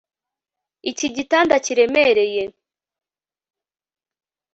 Iki 0.91 1.07
gitanda 1.15 1.55
kiremereye 1.65 2.43